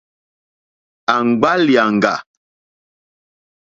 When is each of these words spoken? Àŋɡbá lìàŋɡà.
Àŋɡbá 1.15 1.51
lìàŋɡà. 1.65 2.15